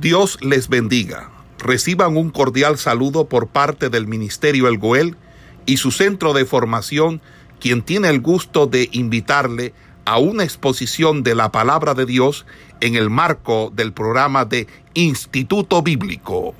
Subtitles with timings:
[0.00, 1.30] Dios les bendiga.
[1.58, 5.16] Reciban un cordial saludo por parte del Ministerio El Goel
[5.64, 7.22] y su centro de formación,
[7.60, 9.72] quien tiene el gusto de invitarle
[10.04, 12.44] a una exposición de la palabra de Dios
[12.82, 16.54] en el marco del programa de Instituto Bíblico.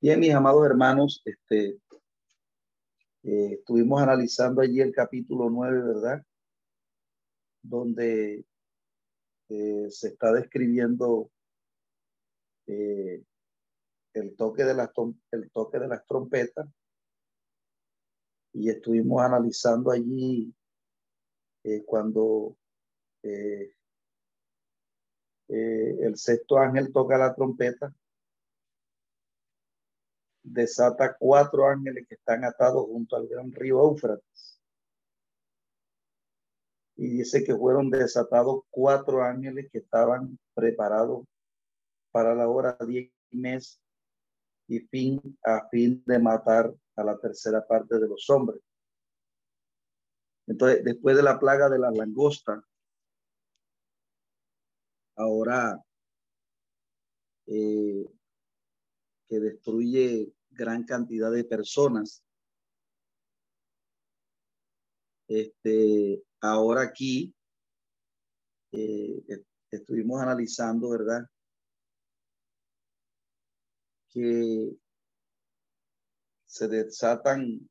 [0.00, 1.76] Bien, mis amados hermanos, este,
[3.24, 6.24] eh, estuvimos analizando allí el capítulo 9, ¿verdad?
[7.62, 8.44] Donde
[9.48, 11.30] eh, se está describiendo
[12.66, 13.22] eh,
[14.14, 14.90] el, toque de las,
[15.32, 16.68] el toque de las trompetas.
[18.52, 20.52] Y estuvimos analizando allí
[21.64, 22.56] eh, cuando
[25.48, 27.94] el sexto ángel toca la trompeta,
[30.42, 34.59] desata cuatro ángeles que están atados junto al gran río Éufrates
[37.00, 41.24] y dice que fueron desatados cuatro ángeles que estaban preparados
[42.12, 43.80] para la hora diez mes
[44.68, 48.60] y fin a fin de matar a la tercera parte de los hombres.
[50.46, 52.62] Entonces, después de la plaga de la langosta,
[55.16, 55.82] ahora
[57.46, 58.04] eh,
[59.26, 62.22] que destruye gran cantidad de personas,
[65.28, 67.34] este, ahora aquí
[68.72, 69.22] eh,
[69.70, 71.26] estuvimos analizando, ¿verdad?
[74.08, 74.76] Que
[76.46, 77.68] se desatan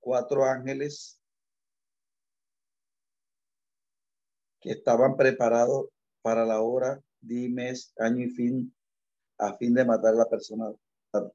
[0.00, 1.20] cuatro ángeles
[4.60, 5.88] que estaban preparados
[6.22, 8.74] para la hora, mes, año y fin,
[9.38, 10.72] a fin de matar a la persona,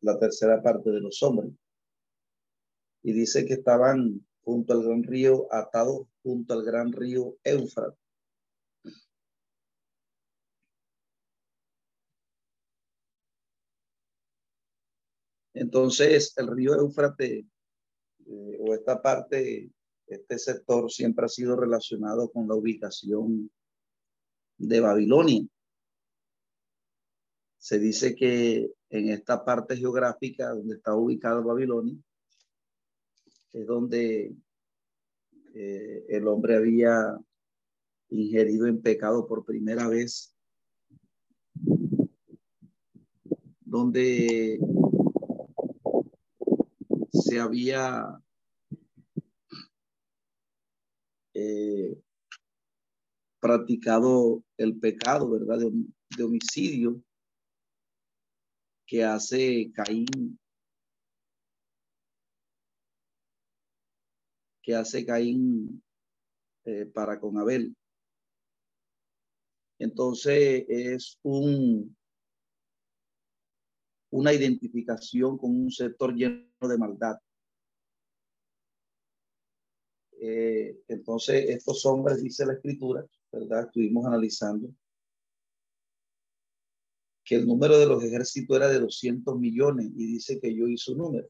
[0.02, 1.52] la tercera parte de los hombres.
[3.04, 8.00] Y dice que estaban junto al gran río, atado junto al gran río Éufrates.
[15.54, 17.46] Entonces, el río Éufrates,
[18.26, 19.70] eh, o esta parte,
[20.08, 23.52] este sector siempre ha sido relacionado con la ubicación
[24.58, 25.46] de Babilonia.
[27.60, 31.96] Se dice que en esta parte geográfica donde está ubicado Babilonia,
[33.54, 34.36] es donde
[35.54, 37.18] eh, el hombre había
[38.10, 40.36] ingerido en pecado por primera vez,
[43.62, 44.60] donde
[47.12, 48.22] se había
[51.34, 52.02] eh,
[53.40, 55.60] practicado el pecado, ¿verdad?
[55.60, 55.72] De,
[56.18, 57.02] de homicidio
[58.86, 60.40] que hace Caín
[64.70, 65.84] que hace Caín
[66.64, 67.76] eh, para con Abel.
[69.80, 71.98] Entonces es un,
[74.12, 77.18] una identificación con un sector lleno de maldad.
[80.22, 83.66] Eh, entonces estos hombres, dice la escritura, ¿verdad?
[83.66, 84.70] Estuvimos analizando
[87.24, 90.92] que el número de los ejércitos era de 200 millones y dice que yo hice
[90.92, 91.28] un número.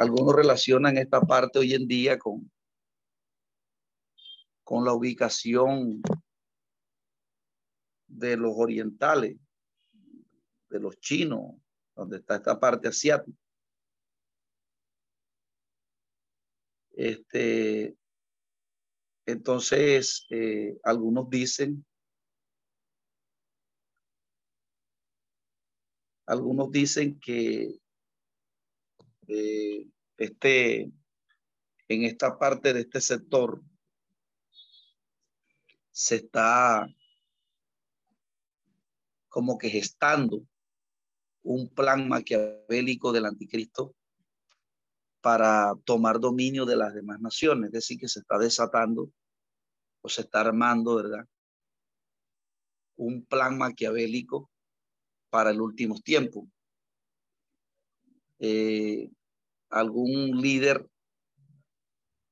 [0.00, 2.50] Algunos relacionan esta parte hoy en día con,
[4.64, 6.00] con la ubicación
[8.06, 9.36] de los orientales,
[10.70, 11.54] de los chinos,
[11.94, 13.36] donde está esta parte asiática.
[16.92, 17.94] Este,
[19.26, 21.84] entonces, eh, algunos dicen,
[26.24, 27.78] algunos dicen que
[29.32, 29.86] eh,
[30.18, 30.90] este,
[31.88, 33.62] en esta parte de este sector
[35.92, 36.86] se está
[39.28, 40.44] como que gestando
[41.42, 43.94] un plan maquiavélico del anticristo
[45.20, 49.12] para tomar dominio de las demás naciones, es decir, que se está desatando
[50.02, 51.24] o se está armando, ¿verdad?
[52.96, 54.50] Un plan maquiavélico
[55.30, 56.48] para el último tiempo.
[58.40, 59.10] Eh,
[59.70, 60.88] algún líder,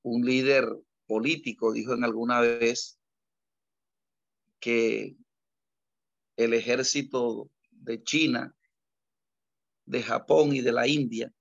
[0.02, 0.68] un líder
[1.06, 2.98] político dijo en alguna vez
[4.60, 5.16] que
[6.36, 8.54] el ejército de China,
[9.86, 11.32] de Japón y de la India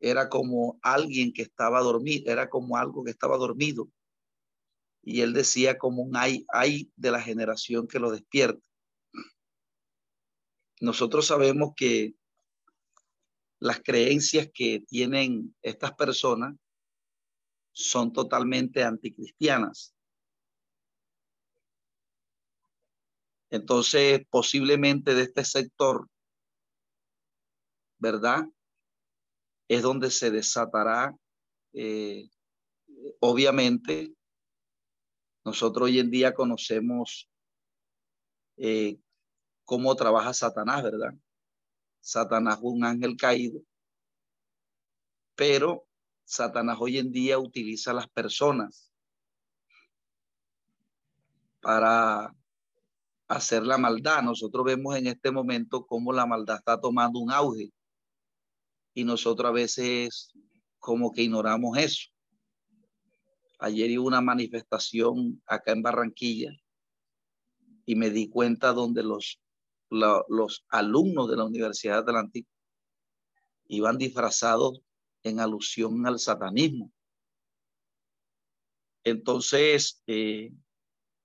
[0.00, 3.88] era como alguien que estaba dormido, era como algo que estaba dormido.
[5.02, 8.66] Y él decía como un hay, hay de la generación que lo despierta.
[10.80, 12.14] Nosotros sabemos que
[13.64, 16.54] las creencias que tienen estas personas
[17.72, 19.94] son totalmente anticristianas.
[23.48, 26.10] Entonces, posiblemente de este sector,
[27.98, 28.44] ¿verdad?
[29.66, 31.16] Es donde se desatará,
[31.72, 32.28] eh,
[33.20, 34.14] obviamente,
[35.42, 37.30] nosotros hoy en día conocemos
[38.58, 38.98] eh,
[39.64, 41.14] cómo trabaja Satanás, ¿verdad?
[42.04, 43.62] Satanás es un ángel caído,
[45.34, 45.86] pero
[46.22, 48.92] Satanás hoy en día utiliza a las personas
[51.62, 52.36] para
[53.26, 54.22] hacer la maldad.
[54.22, 57.72] Nosotros vemos en este momento cómo la maldad está tomando un auge
[58.92, 60.30] y nosotros a veces
[60.78, 62.10] como que ignoramos eso.
[63.58, 66.52] Ayer hubo una manifestación acá en Barranquilla
[67.86, 69.40] y me di cuenta donde los,
[69.90, 72.48] los alumnos de la Universidad Atlántica
[73.66, 74.80] iban disfrazados
[75.22, 76.92] en alusión al satanismo.
[79.04, 80.52] Entonces, eh,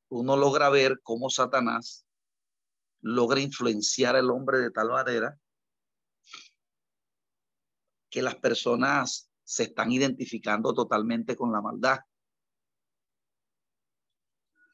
[0.10, 2.06] uno logra ver cómo Satanás
[3.02, 5.40] logra influenciar al hombre de tal manera
[8.10, 12.00] que las personas se están identificando totalmente con la maldad.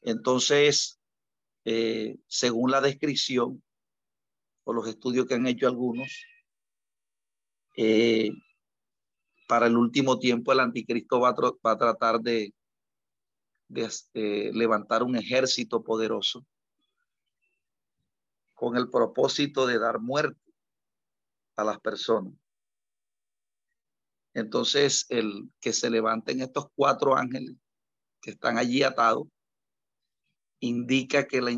[0.02, 1.00] Entonces,
[1.64, 3.62] eh, según la descripción
[4.66, 6.26] o los estudios que han hecho algunos,
[7.76, 8.30] eh,
[9.46, 12.52] para el último tiempo el anticristo va a, tratar de,
[14.14, 16.44] eh, levantar un ejército poderoso
[18.54, 20.52] con el propósito de dar muerte
[21.54, 22.34] a las personas.
[24.34, 27.54] Entonces, el que se levanten estos cuatro ángeles
[28.20, 29.28] que están allí atados,
[30.58, 31.52] indica que la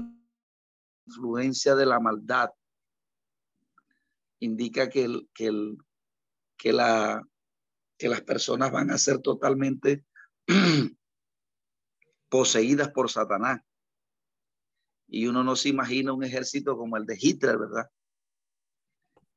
[1.07, 2.51] influencia de la maldad,
[4.41, 5.79] indica que, el, que, el,
[6.57, 7.23] que la
[7.99, 10.05] que las personas van a ser totalmente
[12.31, 13.61] poseídas por Satanás.
[15.09, 17.91] Y uno no se imagina un ejército como el de Hitler, ¿verdad?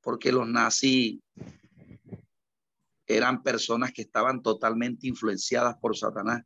[0.01, 1.19] Porque los nazis
[3.07, 6.43] eran personas que estaban totalmente influenciadas por Satanás.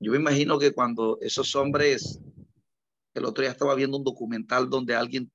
[0.00, 2.20] Yo me imagino que cuando esos hombres,
[3.14, 5.30] el otro día estaba viendo un documental donde alguien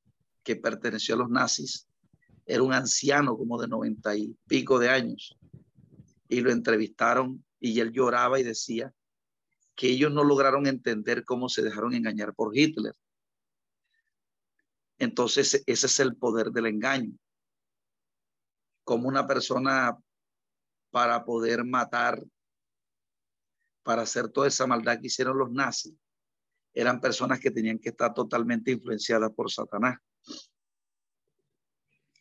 [0.49, 1.87] que perteneció a los nazis
[2.43, 5.37] era un anciano como de noventa y pico de años.
[6.27, 8.91] Y lo entrevistaron y él lloraba y decía
[9.75, 12.95] que ellos no lograron entender cómo se dejaron engañar por Hitler.
[14.97, 17.15] Entonces, ese es el poder del engaño.
[18.83, 19.95] Como una persona
[20.89, 22.25] para poder matar,
[23.83, 25.93] para hacer toda esa maldad que hicieron los nazis,
[26.73, 29.99] eran personas que tenían que estar totalmente influenciadas por Satanás.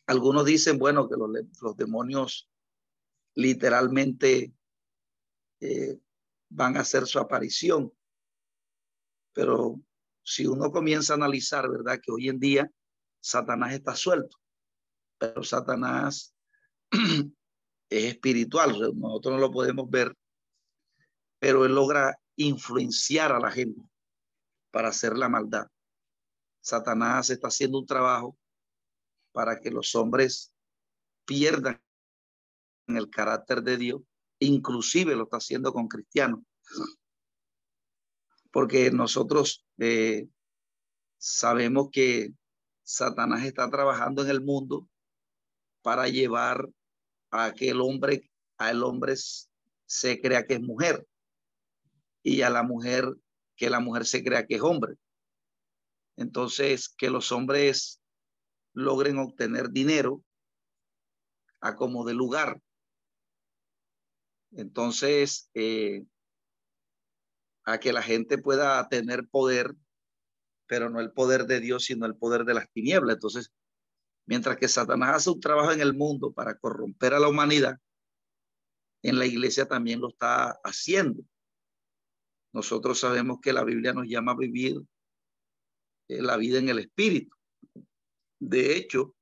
[0.09, 2.49] Algunos dicen, bueno, que los, demonios
[3.35, 4.51] literalmente
[5.59, 5.99] eh,
[6.49, 7.93] van a hacer su aparición.
[9.33, 9.79] Pero
[10.23, 11.99] si uno comienza a analizar, ¿verdad?
[12.01, 12.71] Que hoy en día
[13.19, 14.35] Satanás está suelto,
[15.19, 16.33] pero Satanás
[16.91, 20.17] es espiritual, nosotros no lo podemos ver,
[21.37, 23.83] pero él logra influenciar a la gente
[24.71, 25.67] para hacer la maldad.
[26.61, 28.35] Satanás está haciendo un trabajo
[29.39, 30.51] para que los hombres
[31.23, 31.81] pierdan
[32.87, 34.01] el carácter de Dios,
[34.37, 36.41] inclusive lo está haciendo con cristianos.
[38.51, 40.27] Porque nosotros eh,
[41.17, 42.33] sabemos que
[42.83, 44.89] Satanás está trabajando en el mundo
[45.83, 46.69] para llevar
[47.31, 49.13] a que el hombre, a el hombre
[49.85, 51.07] se crea que es mujer
[52.23, 53.15] y a la mujer
[53.55, 54.95] que la mujer se crea que es hombre.
[56.17, 57.98] Entonces, que los hombres
[58.79, 60.23] logren obtener dinero
[61.61, 62.61] a como de lugar.
[64.51, 66.05] Entonces, eh,
[67.65, 69.75] a que la gente pueda tener poder,
[70.65, 73.15] pero no el poder de Dios, sino el poder de las tinieblas.
[73.15, 73.51] Entonces,
[74.25, 77.77] mientras que Satanás hace un trabajo en el mundo para corromper a la humanidad,
[79.03, 81.23] en la iglesia también lo está haciendo.
[82.51, 84.81] Nosotros sabemos que la Biblia nos llama a vivir
[86.07, 87.35] eh, la vida en el Espíritu.
[88.39, 89.15] De hecho,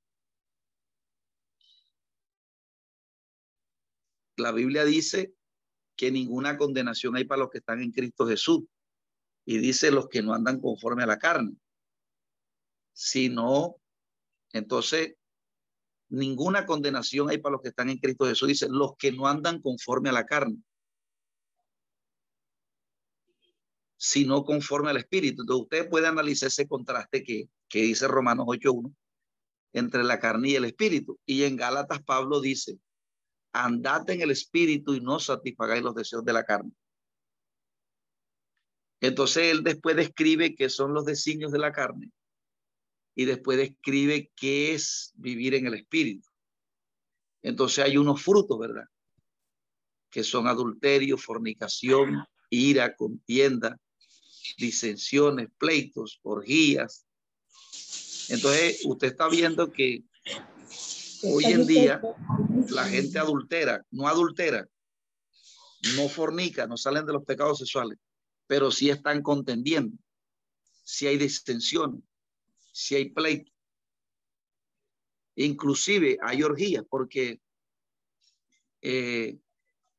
[4.38, 5.34] la Biblia dice
[5.96, 8.64] que ninguna condenación hay para los que están en Cristo Jesús.
[9.46, 11.56] Y dice los que no andan conforme a la carne.
[12.94, 13.78] Sino,
[14.52, 15.16] entonces,
[16.10, 18.48] ninguna condenación hay para los que están en Cristo Jesús.
[18.48, 20.62] Dice los que no andan conforme a la carne.
[23.96, 25.42] Sino conforme al Espíritu.
[25.42, 28.94] Entonces, usted puede analizar ese contraste que, que dice Romanos 8.1
[29.78, 31.20] entre la carne y el espíritu.
[31.26, 32.80] Y en Gálatas Pablo dice,
[33.54, 36.72] andad en el espíritu y no satisfagáis los deseos de la carne.
[39.00, 42.12] Entonces él después describe qué son los designios de la carne
[43.16, 46.28] y después describe qué es vivir en el espíritu.
[47.42, 48.86] Entonces hay unos frutos, ¿verdad?
[50.12, 53.76] Que son adulterio, fornicación, ira, contienda,
[54.58, 57.07] disensiones, pleitos, orgías.
[58.30, 60.04] Entonces usted está viendo que
[61.24, 62.02] hoy en día
[62.70, 64.68] la gente adultera, no adultera,
[65.96, 67.98] no fornica, no salen de los pecados sexuales,
[68.48, 69.98] pero sí están contendiendo,
[70.84, 72.02] si hay distensiones,
[72.72, 73.52] si hay pleito.
[75.36, 77.40] Inclusive hay orgías porque
[78.82, 79.38] eh,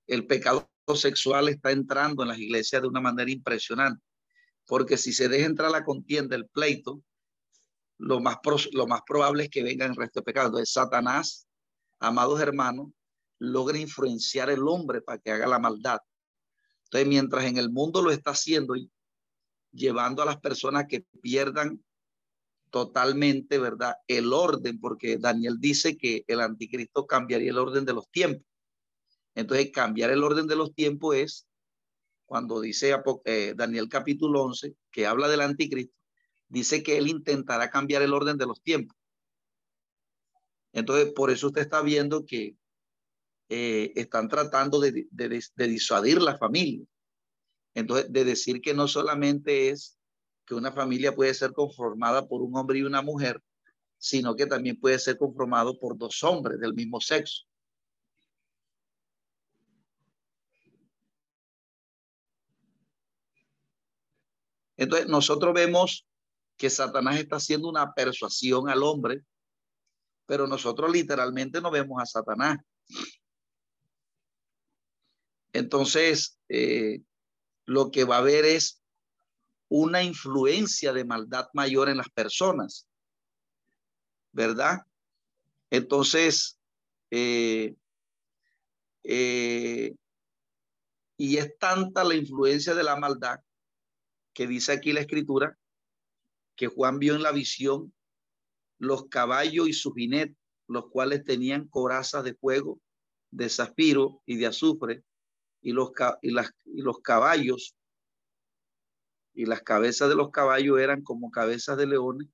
[0.07, 4.03] el pecado sexual está entrando en las iglesias de una manera impresionante.
[4.67, 7.03] Porque si se deja entrar la contienda, el pleito,
[7.99, 8.39] lo más,
[8.73, 10.49] lo más probable es que vengan el resto de pecados.
[10.49, 11.47] Entonces, Satanás,
[11.99, 12.89] amados hermanos,
[13.39, 15.99] logra influenciar el hombre para que haga la maldad.
[16.85, 18.91] Entonces, mientras en el mundo lo está haciendo y
[19.73, 21.85] llevando a las personas que pierdan
[22.71, 23.95] totalmente, ¿verdad?
[24.07, 28.47] El orden, porque Daniel dice que el anticristo cambiaría el orden de los tiempos.
[29.35, 31.47] Entonces, cambiar el orden de los tiempos es
[32.27, 35.95] cuando dice eh, Daniel capítulo 11, que habla del anticristo,
[36.49, 38.97] dice que él intentará cambiar el orden de los tiempos.
[40.73, 42.57] Entonces, por eso usted está viendo que
[43.49, 45.09] eh, están tratando de,
[45.57, 46.85] disuadir la familia.
[47.75, 49.99] Entonces, de decir que no solamente es
[50.47, 53.43] que una familia puede ser conformada por un hombre y una mujer,
[53.99, 57.45] sino que también puede ser conformado por dos hombres del mismo sexo.
[64.77, 66.08] Entonces, nosotros vemos
[66.59, 69.23] que Satanás está haciendo una persuasión al hombre,
[70.27, 72.59] pero nosotros literalmente no vemos a Satanás.
[75.53, 77.01] Entonces, eh,
[77.65, 78.83] lo que va a haber es
[79.69, 82.89] una influencia de maldad mayor en las personas,
[84.33, 84.81] ¿verdad?
[85.71, 86.59] Entonces,
[87.11, 87.77] eh,
[89.05, 89.95] eh,
[91.17, 93.41] y es tanta la influencia de la maldad
[94.33, 95.57] que dice aquí la escritura
[96.59, 97.95] que Juan vio en la visión
[98.79, 100.37] los caballos y sus jinetes,
[100.67, 102.81] los cuales tenían corazas de fuego,
[103.31, 105.05] de zafiro y de azufre,
[105.63, 107.75] y los, y, las, y los caballos
[109.35, 112.29] y las cabezas de los caballos eran como cabezas de leones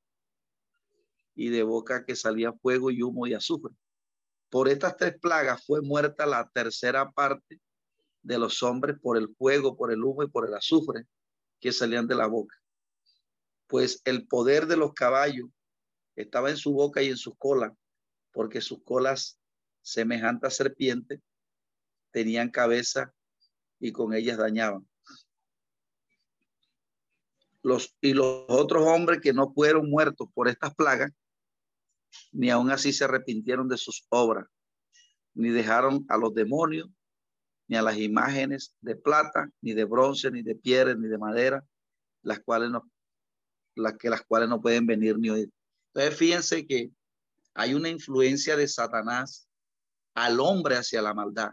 [1.35, 3.75] y de boca que salía fuego y humo y azufre.
[4.49, 7.61] Por estas tres plagas fue muerta la tercera parte
[8.23, 11.07] de los hombres por el fuego, por el humo y por el azufre
[11.61, 12.57] que salían de la boca.
[13.67, 15.49] Pues el poder de los caballos
[16.17, 17.73] estaba en su boca y en sus colas,
[18.33, 19.39] porque sus colas
[19.83, 21.21] semejantes a serpientes
[22.11, 23.13] tenían cabeza
[23.81, 24.89] y con ellas dañaban.
[27.63, 31.11] Los, y los otros hombres que no fueron muertos por estas plagas,
[32.31, 34.47] ni aún así se arrepintieron de sus obras,
[35.35, 36.89] ni dejaron a los demonios,
[37.67, 41.65] ni a las imágenes de plata, ni de bronce, ni de piedra, ni de madera,
[42.23, 42.91] las cuales no,
[43.75, 45.51] las que las cuales no pueden venir ni oír.
[45.93, 46.91] Entonces, fíjense que
[47.55, 49.49] hay una influencia de Satanás
[50.15, 51.51] al hombre hacia la maldad.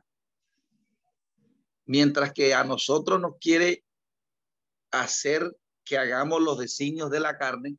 [1.86, 3.84] Mientras que a nosotros nos quiere
[4.92, 7.78] hacer que hagamos los designios de la carne,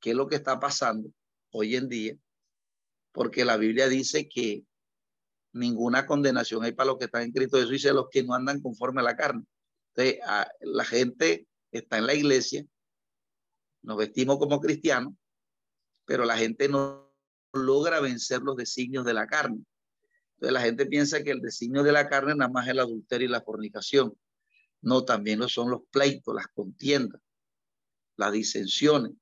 [0.00, 1.10] que es lo que está pasando
[1.52, 2.16] hoy en día,
[3.12, 4.64] porque la Biblia dice que
[5.52, 8.60] ninguna condenación hay para los que están en Cristo Jesús, dice los que no andan
[8.60, 9.44] conforme a la carne.
[9.94, 10.20] Entonces,
[10.60, 12.64] la gente está en la iglesia,
[13.82, 15.14] nos vestimos como cristianos,
[16.04, 17.12] pero la gente no
[17.52, 19.64] logra vencer los designios de la carne.
[20.34, 23.28] Entonces la gente piensa que el designio de la carne nada más es el adulterio
[23.28, 24.16] y la fornicación.
[24.80, 27.20] No, también lo son los pleitos, las contiendas,
[28.16, 29.12] las disensiones.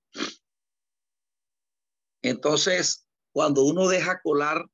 [2.22, 4.64] Entonces, cuando uno deja colar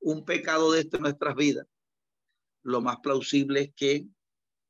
[0.00, 1.66] un pecado de esto en nuestras vidas,
[2.62, 4.06] lo más plausible es que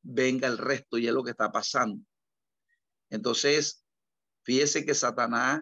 [0.02, 2.00] venga el resto y es lo que está pasando.
[3.10, 3.84] Entonces,
[4.48, 5.60] fíjese que Satanás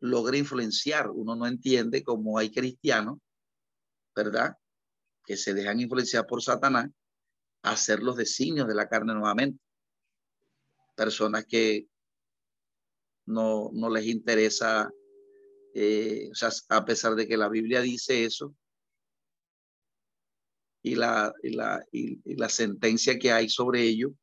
[0.00, 1.10] logra influenciar.
[1.10, 3.18] Uno no entiende cómo hay cristianos
[4.14, 4.56] ¿verdad?
[5.26, 6.88] Que se dejan influenciar por Satanás
[7.62, 9.62] a hacer los designios de la carne nuevamente.
[10.94, 11.86] Personas que
[13.26, 14.90] no, no les interesa,
[15.74, 18.54] eh, o sea, a pesar de que la Biblia dice eso,
[20.82, 24.14] y la, y la, y la sentencia que hay sobre ello,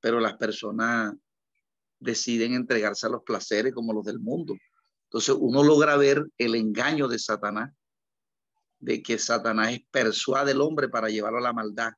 [0.00, 1.14] pero las personas
[1.98, 4.54] deciden entregarse a los placeres como los del mundo.
[5.04, 7.70] Entonces uno logra ver el engaño de Satanás
[8.84, 11.92] de que Satanás persuade al hombre para llevarlo a la maldad.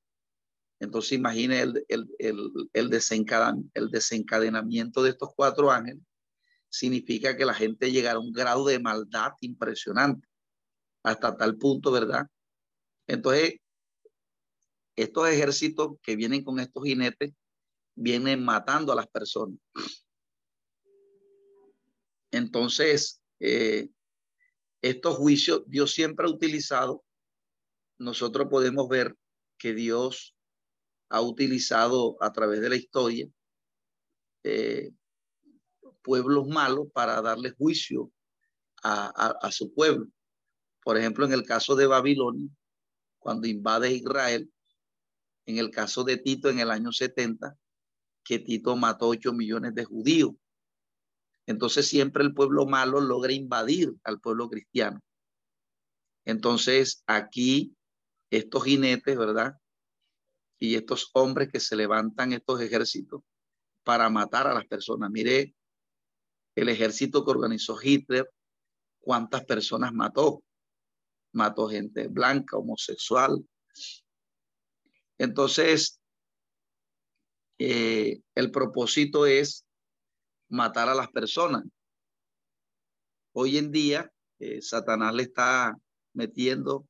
[0.78, 6.02] Entonces imagine el, el, el, el, desencadenamiento de estos cuatro ángeles.
[6.68, 10.28] Significa que la gente llegará a un grado de maldad impresionante,
[11.02, 12.26] hasta tal punto, ¿verdad?
[13.06, 13.54] Entonces,
[14.94, 17.32] estos ejércitos que vienen con estos jinetes
[17.96, 19.58] vienen matando a las personas.
[22.30, 23.88] Entonces, eh,
[24.82, 27.02] estos juicios Dios siempre ha utilizado.
[27.98, 29.16] Nosotros podemos ver
[29.58, 30.36] que Dios
[31.08, 33.28] ha utilizado a través de la historia
[34.44, 34.92] eh,
[36.02, 38.12] pueblos malos para darle juicio
[38.82, 39.06] a,
[39.42, 40.06] a, su pueblo.
[40.84, 42.48] Por ejemplo, en el caso de Babilonia,
[43.18, 44.48] cuando invade Israel,
[45.46, 47.56] en el caso de Tito en el año 70,
[48.26, 50.32] que Tito mató 8 millones de judíos.
[51.46, 55.00] Entonces siempre el pueblo malo logra invadir al pueblo cristiano.
[56.24, 57.76] Entonces aquí
[58.30, 59.54] estos jinetes, ¿verdad?
[60.58, 63.22] Y estos hombres que se levantan estos ejércitos
[63.84, 65.08] para matar a las personas.
[65.12, 65.54] Mire
[66.56, 68.28] el ejército que organizó Hitler,
[68.98, 70.42] cuántas personas mató.
[71.32, 73.46] Mató gente blanca, homosexual.
[75.16, 76.00] Entonces,
[77.58, 79.64] eh, el propósito es
[80.48, 81.64] matar a las personas.
[83.32, 85.76] Hoy en día, eh, Satanás le está
[86.14, 86.86] metiendo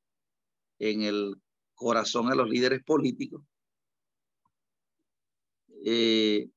[0.79, 1.35] en el
[1.75, 3.43] corazón a los líderes políticos
[5.85, 6.49] eh,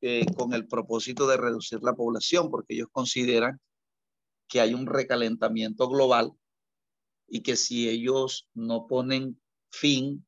[0.00, 3.60] eh, con el propósito de reducir la población, porque ellos consideran
[4.48, 6.32] que hay un recalentamiento global
[7.28, 10.26] y que si ellos no ponen fin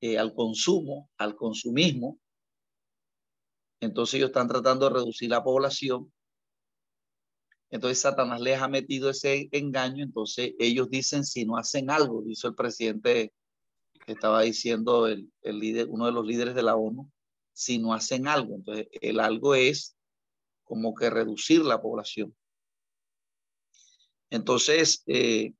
[0.00, 2.18] eh, al consumo, al consumismo,
[3.80, 6.12] entonces ellos están tratando de reducir la población.
[7.70, 12.48] Entonces Satanás les ha metido ese engaño, entonces ellos dicen si no hacen algo, dice
[12.48, 13.32] el presidente
[14.04, 17.10] que estaba diciendo el, el líder, uno de los líderes de la ONU,
[17.52, 18.56] si no hacen algo.
[18.56, 19.96] Entonces el algo es
[20.64, 22.34] como que reducir la población.
[24.30, 25.52] Entonces, eh,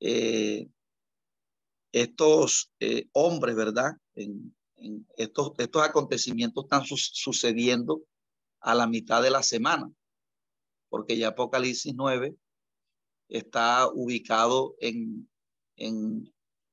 [0.00, 0.68] eh,
[1.92, 3.92] estos eh, hombres, ¿verdad?
[5.16, 8.02] Estos, estos acontecimientos están sucediendo
[8.60, 9.90] a la mitad de la semana,
[10.90, 12.36] porque ya Apocalipsis 9
[13.28, 15.30] está ubicado en,
[15.76, 16.32] en,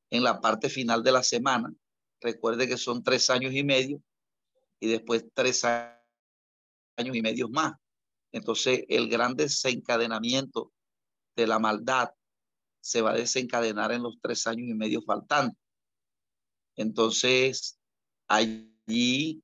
[0.10, 1.74] en la parte final de la semana.
[2.20, 4.02] Recuerde que son tres años y medio
[4.80, 7.74] y después tres años y medio más.
[8.34, 10.72] Entonces, el gran desencadenamiento
[11.36, 12.10] de la maldad
[12.82, 15.58] se va a desencadenar en los tres años y medio faltantes.
[16.76, 17.80] Entonces,
[18.28, 19.44] allí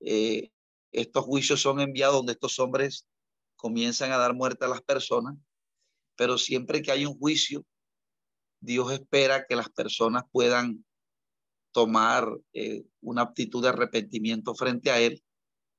[0.00, 0.50] eh,
[0.92, 3.06] estos juicios son enviados donde estos hombres
[3.56, 5.36] comienzan a dar muerte a las personas,
[6.16, 7.64] pero siempre que hay un juicio,
[8.60, 10.84] Dios espera que las personas puedan
[11.72, 15.22] tomar eh, una actitud de arrepentimiento frente a Él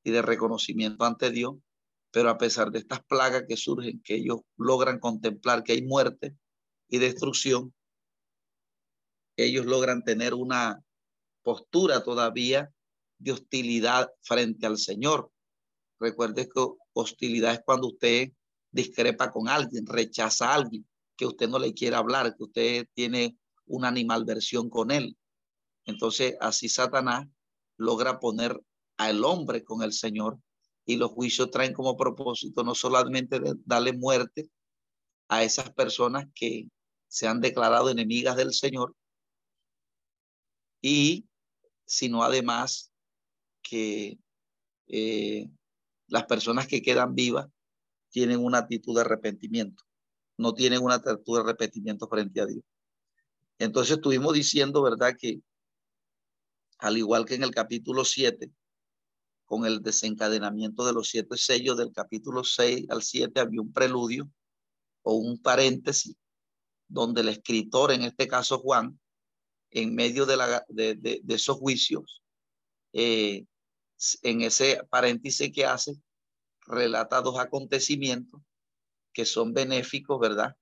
[0.04, 1.56] y de reconocimiento ante Dios
[2.12, 6.36] pero a pesar de estas plagas que surgen, que ellos logran contemplar que hay muerte
[6.88, 7.74] y destrucción,
[9.38, 10.84] ellos logran tener una
[11.44, 12.74] postura todavía
[13.20, 15.32] de hostilidad frente al Señor.
[16.00, 18.32] Recuerde que hostilidad es cuando usted
[18.72, 23.38] discrepa con alguien, rechaza a alguien, que usted no le quiere hablar, que usted tiene
[23.66, 25.18] una animalversión con él.
[25.86, 27.28] Entonces, así Satanás
[27.78, 28.60] logra poner
[28.98, 30.40] al hombre con el Señor
[30.90, 34.50] y los juicios traen como propósito no solamente darle muerte
[35.28, 36.68] a esas personas que
[37.08, 38.96] se han declarado enemigas del Señor,
[40.82, 41.28] y
[41.86, 42.92] sino además
[43.62, 44.18] que
[44.88, 45.52] eh,
[46.08, 47.48] las personas que quedan vivas
[48.10, 49.84] tienen una actitud de arrepentimiento,
[50.40, 52.64] no tienen una actitud de arrepentimiento frente a Dios.
[53.60, 55.16] Entonces estuvimos diciendo, ¿verdad?
[55.16, 55.40] Que
[56.80, 58.50] al igual que en el capítulo 7,
[59.50, 64.30] con el desencadenamiento de los siete sellos del capítulo 6 al 7 había un preludio
[65.02, 66.16] o un paréntesis
[66.88, 69.00] donde el escritor, en este caso Juan,
[69.72, 72.22] en medio de, la, de, esos juicios,
[72.94, 73.44] eh,
[74.22, 75.96] en ese paréntesis que hace,
[76.68, 78.40] relata dos acontecimientos
[79.12, 80.56] que son benéficos, ¿verdad?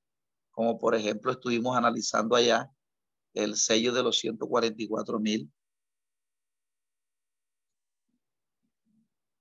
[0.51, 2.71] Como por ejemplo estuvimos analizando allá
[3.33, 5.51] el sello de los 144 mil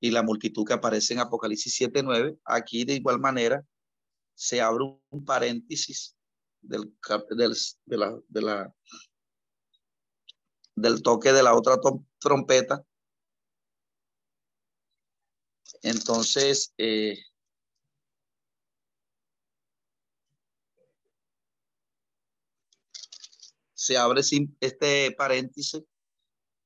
[0.00, 3.64] y la multitud que aparece en Apocalipsis 7.9, aquí de igual manera
[4.34, 6.16] se abre un paréntesis
[6.60, 6.94] del,
[7.30, 7.56] del,
[7.86, 8.74] de la, de la,
[10.74, 11.76] del toque de la otra
[12.18, 12.84] trompeta.
[15.82, 17.18] Entonces, eh,
[23.74, 24.20] se abre
[24.60, 25.82] este paréntesis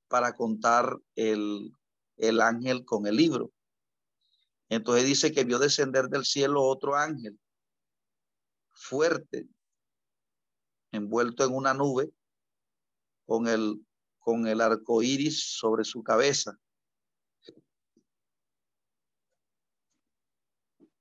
[0.09, 1.73] para contar el,
[2.21, 3.53] el ángel con el libro.
[4.69, 7.39] Entonces dice que vio descender del cielo otro ángel
[8.81, 9.49] fuerte,
[10.93, 12.13] envuelto en una nube,
[13.27, 13.85] con el,
[14.19, 16.59] con el arco iris sobre su cabeza.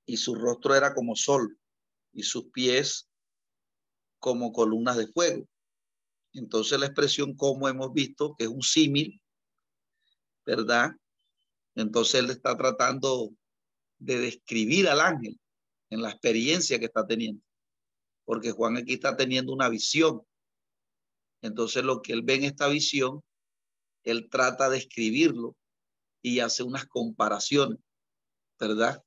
[0.04, 1.58] Y su rostro era como sol,
[2.12, 3.08] y sus pies
[4.18, 5.48] como columnas de fuego.
[6.32, 9.20] Entonces la expresión como hemos visto que es un símil,
[10.44, 10.90] ¿verdad?
[11.74, 13.30] Entonces él está tratando
[13.98, 15.38] de describir al ángel
[15.90, 17.42] en la experiencia que está teniendo.
[18.24, 20.22] Porque Juan aquí está teniendo una visión.
[21.42, 23.22] Entonces lo que él ve en esta visión,
[24.04, 25.56] él trata de escribirlo
[26.22, 27.78] y hace unas comparaciones,
[28.58, 29.02] ¿verdad?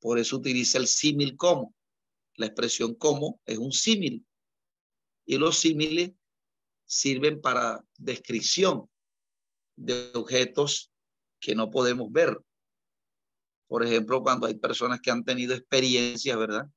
[0.00, 1.74] Por eso utiliza el símil como.
[2.34, 4.26] La expresión como es un símil.
[5.24, 6.12] Y los símiles
[6.84, 8.88] sirven para descripción
[9.76, 10.92] de objetos
[11.40, 12.38] que no podemos ver.
[13.68, 16.68] Por ejemplo, cuando hay personas que han tenido experiencias, ¿verdad?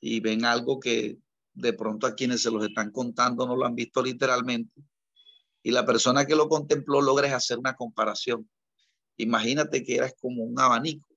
[0.00, 1.18] Y ven algo que
[1.52, 4.82] de pronto a quienes se los están contando no lo han visto literalmente.
[5.62, 8.48] Y la persona que lo contempló logra hacer una comparación.
[9.16, 11.08] Imagínate que eras como un abanico.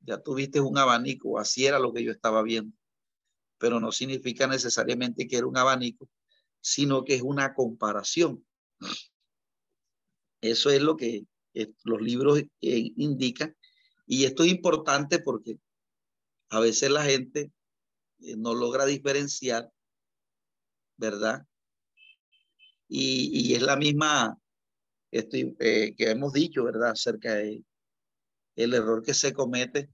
[0.00, 2.76] Ya tuviste un abanico, así era lo que yo estaba viendo.
[3.58, 6.08] Pero no significa necesariamente que era un abanico,
[6.60, 8.46] sino que es una comparación.
[10.40, 11.24] Eso es lo que
[11.62, 13.56] eh, los libros eh, indican.
[14.06, 15.58] Y esto es importante porque
[16.50, 17.52] a veces la gente
[18.20, 19.70] eh, no logra diferenciar,
[20.96, 21.46] ¿verdad?
[22.88, 24.38] Y, es la misma
[25.10, 26.92] estoy, que hemos dicho, ¿verdad?
[26.92, 27.62] Acerca de
[28.56, 29.90] el error que se comete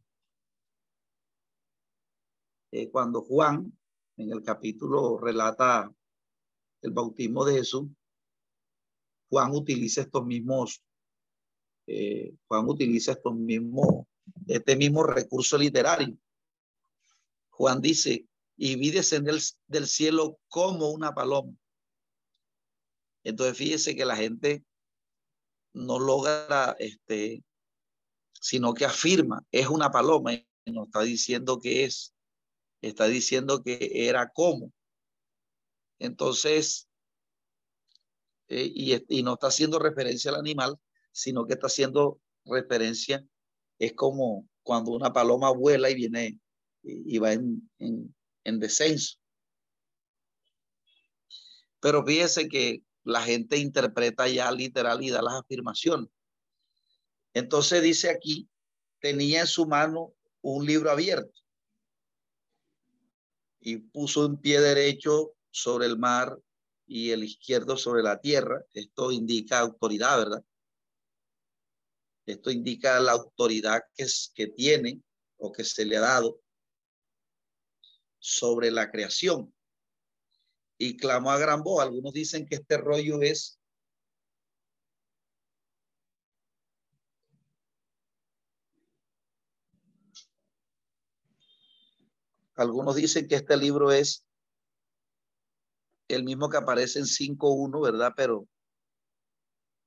[2.91, 3.73] cuando Juan
[4.17, 5.93] en el capítulo relata
[6.83, 7.89] el bautismo de Jesús,
[9.31, 10.83] Juan utiliza estos mismos,
[11.87, 14.07] eh, Juan utiliza estos mismos,
[14.47, 16.17] este mismo recurso literario.
[17.51, 21.53] Juan dice, y vi descender del cielo como una paloma.
[23.23, 24.65] Entonces fíjese que la gente
[25.73, 27.43] no logra, este,
[28.33, 32.15] sino que afirma, es una paloma, y no está diciendo que es,
[32.81, 34.73] está diciendo que era como.
[35.99, 36.89] Entonces,
[38.49, 38.71] eh,
[39.09, 40.79] y, no está haciendo referencia al animal,
[41.15, 43.25] sino que está haciendo referencia,
[43.79, 46.41] es como cuando una paloma vuela y viene
[46.83, 49.19] y, va en, en descenso.
[51.81, 56.09] Pero fíjese que la gente interpreta ya literal y da las afirmaciones.
[57.33, 58.49] Entonces dice aquí,
[59.01, 61.41] tenía en su mano un libro abierto
[63.61, 66.39] y puso en pie derecho sobre el mar
[66.87, 68.63] y el izquierdo sobre la tierra.
[68.75, 70.45] Esto indica autoridad, ¿verdad?
[72.27, 75.03] Esto indica la autoridad que, es, que tiene
[75.37, 76.41] o que se le ha dado
[78.19, 79.55] sobre la creación.
[80.79, 81.83] Y clamó a gran voz.
[81.83, 83.59] Algunos dicen que este rollo es
[92.57, 94.25] Algunos dicen que este libro es
[96.07, 98.13] el mismo que aparece en 5.1, ¿verdad?
[98.17, 98.47] Pero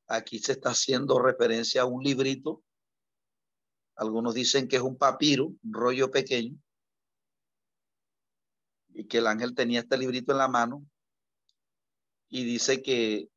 [0.07, 2.63] aquí se está haciendo referencia a un librito.
[3.95, 6.57] Algunos dicen que es un papiro, un rollo pequeño,
[8.89, 10.85] y que el ángel tenía este librito en la mano
[12.29, 13.29] y dice que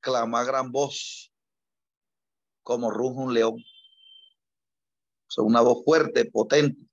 [0.00, 1.32] clama a gran voz
[2.62, 3.54] como ruge un león.
[3.54, 6.86] O sea, una voz fuerte, potente.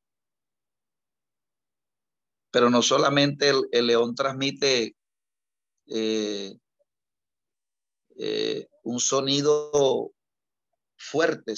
[2.52, 4.96] Pero no solamente el león transmite
[5.88, 6.58] eh,
[8.18, 10.12] eh, un sonido
[10.96, 11.56] fuerte,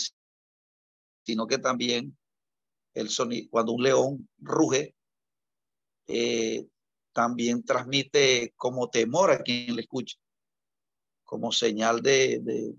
[1.23, 2.17] sino que también
[2.93, 4.95] el sonido, cuando un león ruge,
[6.07, 6.67] eh,
[7.11, 10.17] también transmite como temor a quien le escucha,
[11.23, 12.73] como señal de, de,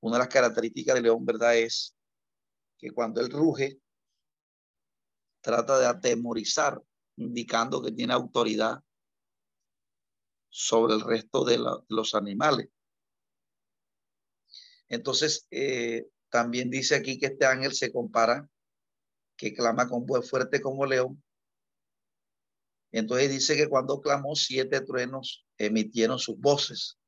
[0.00, 1.56] una de las características del león, ¿verdad?
[1.58, 1.94] Es
[2.78, 3.78] que cuando él ruge,
[5.42, 6.80] trata de atemorizar,
[7.16, 8.82] indicando que tiene autoridad
[10.48, 12.68] sobre el resto de, los animales.
[14.90, 18.48] Entonces, eh, también dice aquí que este ángel se compara,
[19.36, 21.22] que clama con voz fuerte como león.
[22.92, 26.98] Entonces dice que cuando clamó, siete truenos emitieron sus voces.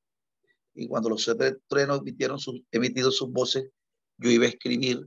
[0.74, 2.62] Y cuando los siete truenos emitieron sus,
[3.10, 3.68] sus voces,
[4.16, 5.06] yo iba a escribir,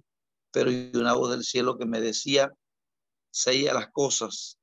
[0.52, 2.54] pero hay una voz del cielo que me decía,
[3.32, 4.60] sella las cosas,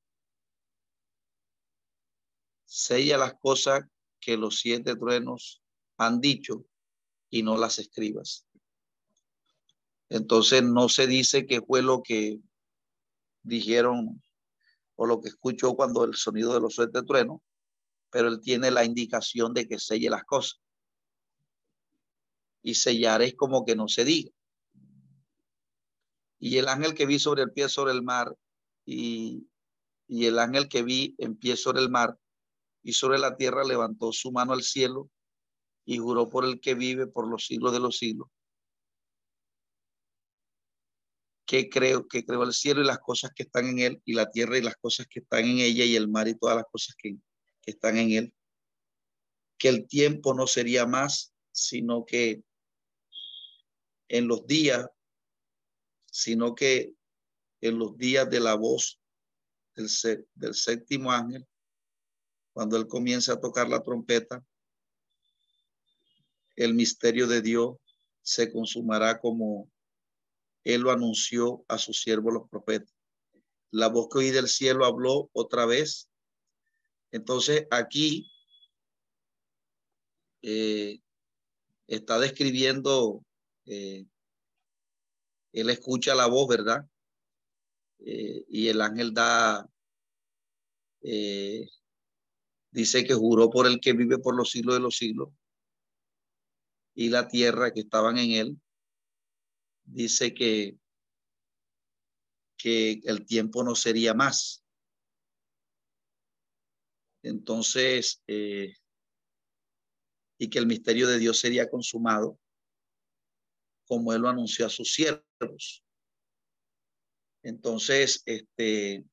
[2.66, 3.84] sella las cosas
[4.20, 5.62] que los siete truenos
[5.96, 6.66] han dicho
[7.32, 8.44] y no las escribas.
[10.10, 12.38] Entonces no se dice qué fue lo que
[13.42, 14.22] dijeron
[14.96, 17.40] o lo que escuchó cuando el sonido de los siete truenos,
[18.10, 20.60] pero él tiene la indicación de que selle las cosas.
[22.62, 24.30] Y sellar es como que no se diga.
[26.38, 28.36] Y el ángel que vi sobre el pie sobre el mar
[28.84, 29.48] y,
[30.06, 32.18] y el ángel que vi en pie sobre el mar
[32.82, 35.08] y sobre la tierra levantó su mano al cielo
[35.84, 38.28] y juró por el que vive por los siglos de los siglos.
[41.46, 44.30] Que creo que creó el cielo y las cosas que están en él y la
[44.30, 46.94] tierra y las cosas que están en ella y el mar y todas las cosas
[46.96, 47.16] que,
[47.60, 48.34] que están en él.
[49.58, 52.42] Que el tiempo no sería más, sino que
[54.08, 54.88] en los días
[56.12, 56.94] sino que
[57.62, 59.00] en los días de la voz
[59.74, 59.88] del,
[60.34, 61.48] del séptimo ángel,
[62.52, 64.44] cuando él comienza a tocar la trompeta,
[66.56, 67.76] el misterio de Dios
[68.22, 69.70] se consumará como
[70.64, 72.94] él lo anunció a sus siervos los profetas.
[73.70, 76.08] La voz que oí del cielo habló otra vez.
[77.10, 78.30] Entonces aquí
[80.42, 81.00] eh,
[81.86, 83.24] está describiendo
[83.66, 84.06] eh,
[85.52, 86.86] él escucha la voz, ¿verdad?
[87.98, 89.68] Eh, y el ángel da,
[92.70, 95.30] dice que juró por el que vive por los siglos de los siglos
[96.94, 98.60] y la tierra que estaban en él.
[99.84, 100.76] Dice que,
[102.56, 104.64] que el tiempo no sería más.
[107.22, 108.74] Entonces, eh,
[110.38, 112.38] y que el misterio de Dios sería consumado
[113.86, 115.84] como él lo anunció a sus siervos.
[117.44, 119.04] Entonces, este,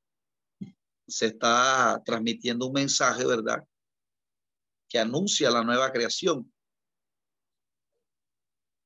[1.06, 3.62] se está transmitiendo un mensaje, ¿verdad?
[4.88, 6.52] Que anuncia la nueva creación,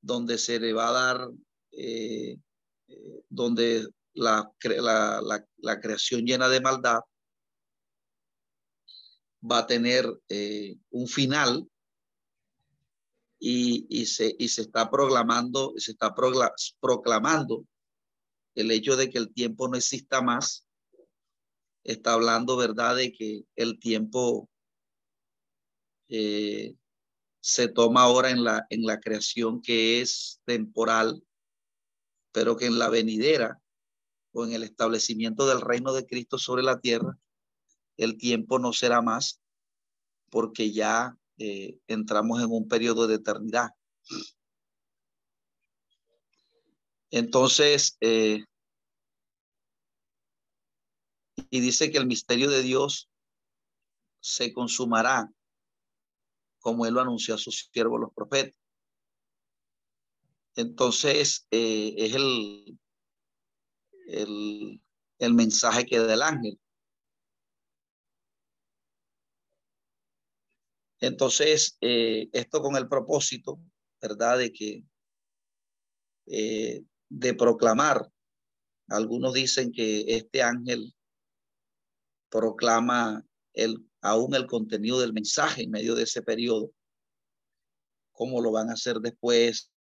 [0.04, 1.30] donde se le va a dar,
[1.72, 2.36] eh,
[2.88, 7.00] eh, donde la, la, creación llena de maldad
[9.50, 11.66] va a tener eh, un final
[13.38, 17.66] y, se, y se está proclamando, se está proclamando
[18.54, 20.66] el hecho de que el tiempo no exista más.
[21.82, 24.48] Está hablando, ¿verdad?, de que el tiempo
[27.44, 31.22] se toma ahora en la, en la creación que es temporal,
[32.32, 33.60] pero que en la venidera
[34.32, 37.18] o en el establecimiento del reino de Cristo sobre la tierra,
[37.98, 39.42] el tiempo no será más,
[40.30, 43.68] porque ya eh, entramos en un periodo de eternidad.
[47.10, 48.42] Entonces, eh,
[51.50, 53.10] y dice que el misterio de Dios
[54.20, 55.30] se consumará
[56.64, 58.58] como él lo anunció a sus siervos los profetas.
[60.56, 62.78] Entonces, eh, es el,
[65.18, 66.58] el, mensaje que da el ángel.
[71.00, 73.60] Entonces, eh, esto con el propósito,
[74.00, 74.38] ¿verdad?
[74.38, 74.84] De que,
[76.26, 78.10] eh, de proclamar,
[78.88, 80.94] algunos dicen que este ángel
[82.30, 83.22] proclama
[83.54, 86.72] el, aún el contenido del mensaje en medio de ese periodo,
[88.12, 89.72] cómo lo van a hacer después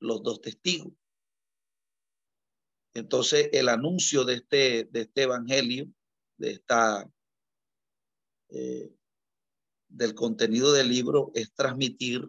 [0.00, 0.92] los dos testigos.
[2.94, 5.86] Entonces, el anuncio de este, de este evangelio,
[6.36, 7.08] de esta
[8.50, 8.92] eh,
[9.88, 12.28] del contenido del libro es transmitir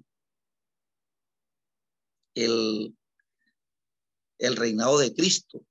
[2.35, 2.95] el,
[4.37, 5.65] el reinado de Cristo,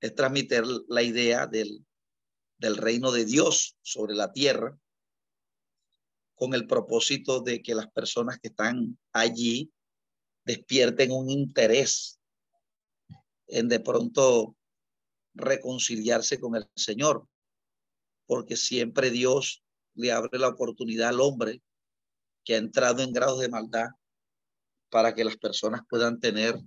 [0.00, 1.84] es transmitir la idea del,
[2.60, 4.78] del reino de Dios sobre la tierra
[6.34, 9.72] con el propósito de que las personas que están allí
[10.44, 12.20] despierten un interés
[13.46, 14.56] en de pronto
[15.34, 17.26] reconciliarse con el Señor,
[18.26, 19.62] porque siempre Dios
[19.94, 21.62] le abre la oportunidad al hombre
[22.44, 23.88] que ha entrado en grados de maldad
[24.90, 26.58] para que las personas puedan tener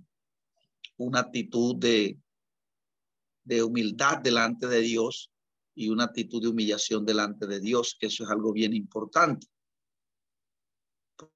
[0.96, 2.18] una actitud de,
[3.44, 5.30] de humildad delante de Dios
[5.74, 9.46] y una actitud de humillación delante de Dios, que eso es algo bien importante.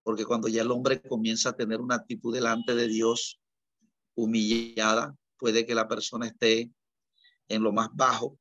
[0.03, 3.41] Porque cuando ya el hombre comienza a tener una actitud delante de Dios
[4.15, 6.71] humillada, puede que la persona esté
[7.49, 8.39] en lo más bajo,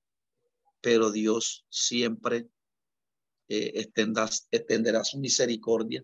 [0.81, 2.49] pero Dios siempre
[3.49, 3.71] eh,
[4.51, 6.03] extenderá su misericordia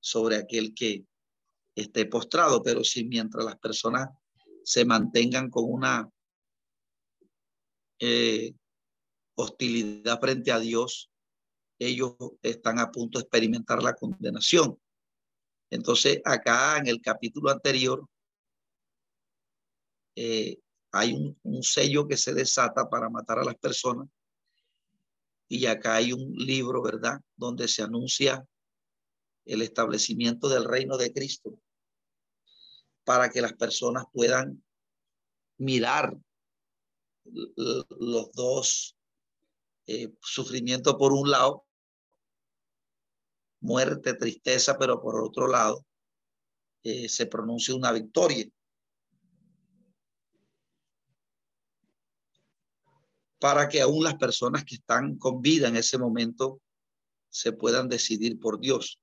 [0.00, 1.06] sobre aquel que,
[1.76, 4.08] esté postrado, pero si mientras las personas
[4.64, 6.10] se mantengan con una
[8.00, 8.54] eh,
[9.36, 11.10] hostilidad frente a Dios,
[11.78, 14.80] ellos están a punto de experimentar la condenación.
[15.70, 18.06] Entonces, acá en el capítulo anterior,
[20.16, 20.58] eh,
[20.92, 24.08] hay un, un, sello que se desata para matar a las personas.
[25.48, 28.46] Y acá hay un libro, ¿verdad?, donde se anuncia
[29.44, 31.58] el establecimiento del reino de Cristo
[33.04, 34.64] para que las personas puedan
[35.58, 36.16] mirar
[37.24, 38.96] los dos
[39.86, 41.64] eh, sufrimientos por un lado,
[43.60, 45.84] muerte, tristeza, pero por otro lado
[46.82, 48.46] eh, se pronuncia una victoria.
[53.38, 56.60] Para que aún las personas que están con vida en ese momento
[57.28, 58.98] se puedan decidir por Dios,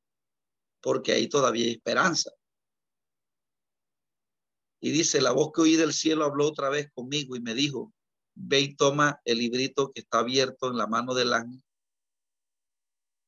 [0.81, 2.31] porque ahí todavía hay esperanza.
[4.81, 7.93] Y dice, la voz que oí del cielo habló otra vez conmigo y me dijo,
[8.35, 11.61] ve y toma el librito que está abierto en la mano del ángel,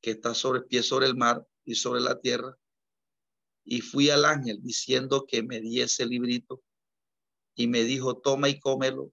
[0.00, 2.56] que está sobre pie sobre el mar y sobre la tierra.
[3.64, 6.62] Y fui al ángel diciendo que me diese el librito
[7.54, 9.12] y me dijo, toma y cómelo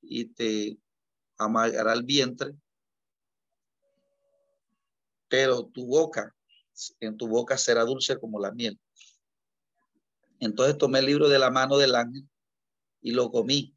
[0.00, 0.78] y te
[1.38, 2.54] amargará el vientre,
[5.28, 6.34] pero tu boca,
[7.00, 8.78] en tu boca será dulce como la miel.
[10.40, 12.28] Entonces tomé el libro de la mano del ángel
[13.00, 13.75] y lo comí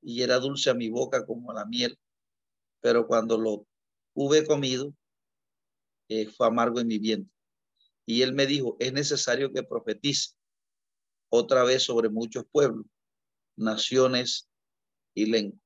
[0.00, 1.98] y era dulce a mi boca como la miel.
[2.80, 3.66] Pero cuando lo
[4.14, 4.94] hube comido,
[6.08, 7.32] eh, fue amargo en mi vientre.
[8.06, 10.34] Y él me dijo, es necesario que profetice
[11.28, 12.86] otra vez sobre muchos pueblos,
[13.56, 14.48] naciones
[15.14, 15.60] y lenguas.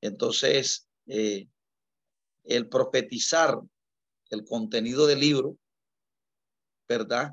[0.00, 1.48] Entonces, eh,
[2.44, 3.60] el profetizar
[4.30, 5.56] el contenido del libro,
[6.88, 7.32] ¿verdad?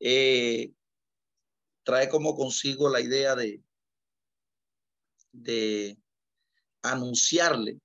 [0.00, 0.72] Eh,
[1.84, 3.62] trae como consigo la idea de,
[5.32, 5.98] de
[6.82, 7.80] anunciarle,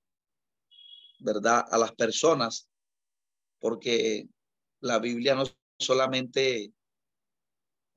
[1.20, 2.70] ¿verdad?, a las personas,
[3.60, 4.28] porque
[4.82, 5.46] la Biblia no
[5.80, 6.72] solamente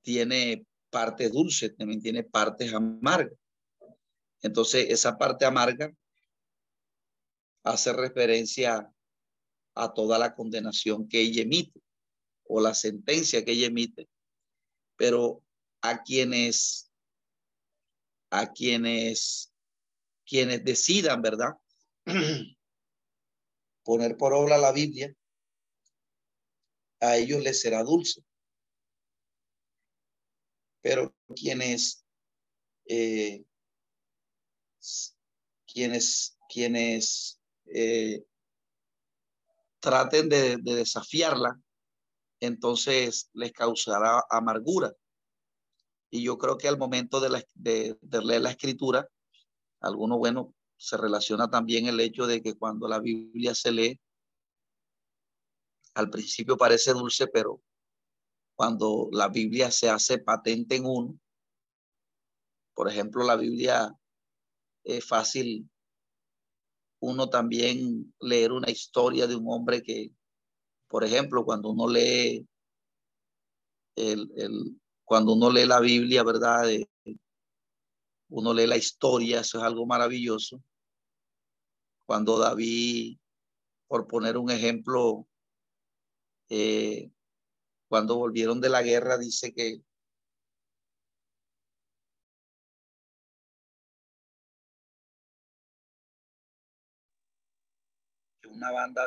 [0.03, 3.39] tiene parte dulce, también tiene partes amargas.
[4.43, 5.93] Entonces, esa parte amarga
[7.63, 8.91] hace referencia
[9.75, 11.81] a toda la condenación que ella emite
[12.45, 14.09] o la sentencia que ella emite,
[14.97, 15.43] pero
[15.83, 16.90] a quienes,
[18.31, 19.53] a quienes,
[20.25, 21.51] quienes decidan, ¿verdad?
[23.85, 25.13] Poner por obra la Biblia,
[27.01, 28.23] a ellos les será dulce.
[30.83, 32.05] Pero quienes,
[32.87, 33.45] eh,
[35.67, 38.25] quienes, quienes eh,
[39.81, 41.61] traten de, de desafiarla,
[42.41, 44.93] entonces les causará amargura.
[46.11, 49.09] Y yo creo que al momento de, leer la escritura,
[49.81, 54.01] alguno bueno se relaciona también el hecho de que cuando la Biblia se lee,
[55.95, 57.61] al principio parece dulce, pero
[58.55, 61.19] cuando la Biblia se hace patente en uno,
[62.75, 63.95] por ejemplo, la Biblia
[64.85, 65.69] es fácil
[67.01, 70.13] uno también leer una historia de un hombre que
[70.91, 72.45] por ejemplo, cuando uno lee
[73.95, 74.77] el,
[75.11, 76.69] cuando uno lee la Biblia, ¿verdad?
[78.29, 80.63] uno lee la historia, eso es algo maravilloso.
[82.07, 83.19] Cuando David,
[83.89, 85.27] por poner un ejemplo,
[86.49, 87.11] eh,
[87.89, 89.83] cuando volvieron de la guerra, dice que
[98.45, 99.03] una banda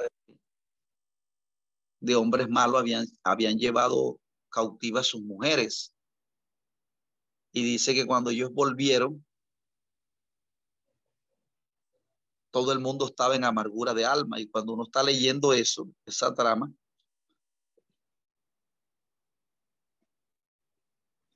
[2.02, 5.92] de hombres malos habían, habían llevado cautivas sus mujeres.
[7.54, 9.24] Y dice que cuando ellos volvieron,
[12.52, 14.39] todo el mundo estaba en amargura de alma.
[14.39, 16.72] Y cuando uno está leyendo eso, esa trama,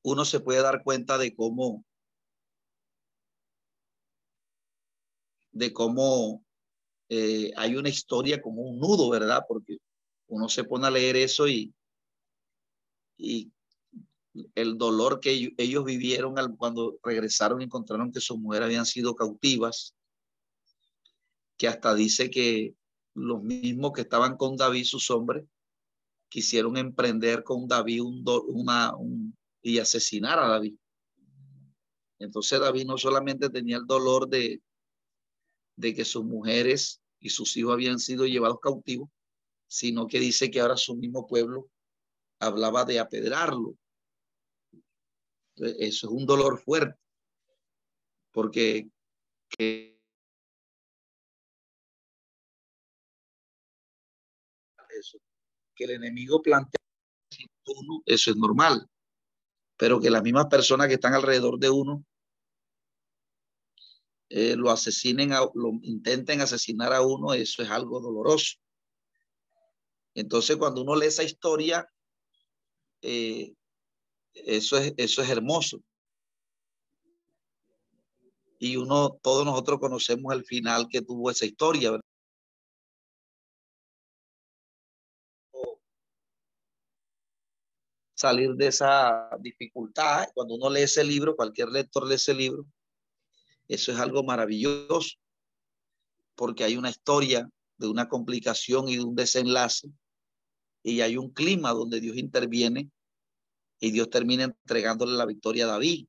[0.04, 1.86] uno se puede dar cuenta de cómo,
[5.52, 6.44] de cómo
[7.10, 9.44] eh, hay una historia como un nudo, ¿verdad?
[9.48, 9.78] Porque
[10.28, 11.74] uno se pone a leer eso y,
[13.18, 13.52] y
[14.56, 19.96] el dolor que ellos, vivieron cuando regresaron y encontraron que sus mujeres habían sido cautivas,
[21.58, 22.76] que hasta dice que
[23.14, 25.46] los mismos que estaban con David, sus hombres,
[26.30, 30.76] quisieron emprender con David un, y asesinar a David.
[32.20, 34.62] Entonces David no solamente tenía el dolor de,
[35.76, 39.10] de que sus mujeres y sus hijos habían sido llevados cautivos,
[39.68, 41.70] sino que dice que ahora su mismo pueblo
[42.40, 43.76] hablaba de apedrarlo.
[45.58, 47.00] Eso es un dolor fuerte,
[48.32, 48.90] porque
[49.50, 50.00] que
[55.00, 55.18] eso,
[55.76, 56.78] que el enemigo plantea
[58.06, 58.88] eso es normal,
[59.78, 62.06] pero que las mismas personas que están alrededor de uno
[64.30, 68.58] eh, lo asesinen, lo intenten asesinar a uno, eso es algo doloroso.
[70.16, 71.88] Entonces, cuando uno lee esa historia,
[73.02, 73.54] eh,
[74.46, 75.82] eso, es, eso es hermoso.
[78.60, 82.00] Y uno, todos nosotros conocemos el final que tuvo esa historia,
[88.16, 90.26] salir de esa dificultad.
[90.34, 92.66] Cuando uno lee ese libro, cualquier lector lee ese libro,
[93.68, 95.18] eso es algo maravilloso,
[96.36, 99.88] porque hay una historia de una complicación y de un desenlace,
[100.82, 102.90] y hay un clima donde Dios interviene
[103.80, 106.08] y Dios termina entregándole la victoria a David.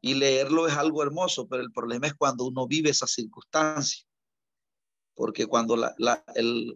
[0.00, 4.06] Y leerlo es algo hermoso, pero el problema es cuando uno vive esa circunstancia.
[5.14, 5.94] Porque cuando la,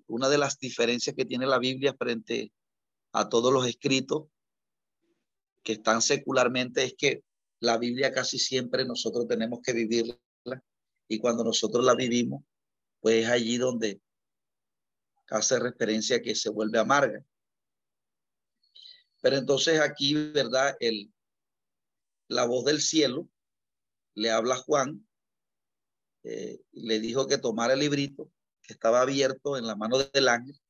[0.06, 2.52] una de las diferencias que tiene la Biblia frente
[3.12, 4.24] a todos los escritos
[5.62, 7.24] que están secularmente es que
[7.60, 10.18] la Biblia casi siempre nosotros tenemos que vivirla
[11.08, 12.44] y cuando nosotros la vivimos,
[13.00, 14.00] pues es allí donde
[15.28, 17.24] hace referencia que se vuelve amarga.
[19.24, 20.76] Pero entonces aquí, ¿verdad?
[20.80, 21.10] El,
[22.28, 23.26] la voz del cielo
[24.14, 25.08] le habla a Juan,
[26.24, 30.60] eh, le dijo que tomara el librito que estaba abierto en la mano del ángel,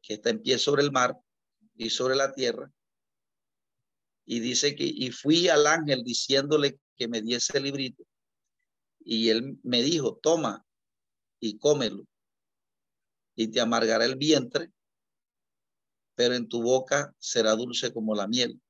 [0.00, 1.18] que está en pie sobre el mar
[1.76, 2.72] y sobre la tierra,
[4.24, 8.04] y dice que, y fui al ángel diciéndole que me diese el librito.
[9.00, 10.64] Y él me dijo, toma
[11.40, 12.06] y cómelo.
[13.34, 14.72] Y te amargará el vientre,
[16.16, 18.60] pero en tu boca será dulce como la miel.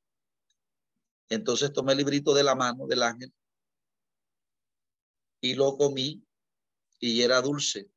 [1.30, 3.32] Entonces tomé el librito de la mano del ángel
[5.40, 6.22] y lo comí
[6.98, 7.88] y era dulce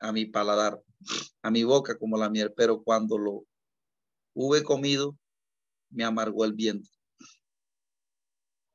[0.00, 0.82] a mi paladar,
[1.42, 3.46] a mi boca como la miel, pero cuando lo
[4.34, 5.16] hube comido,
[5.90, 6.90] me amargó el vientre.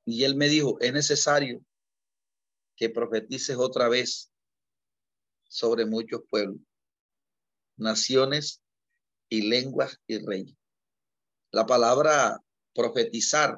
[0.06, 1.64] Y él me dijo, es necesario
[2.76, 4.32] que profetices otra vez
[5.48, 6.62] sobre muchos pueblos,
[7.76, 8.61] naciones
[9.32, 10.56] y lenguas y reyes.
[11.52, 12.40] La palabra
[12.74, 13.58] profetizar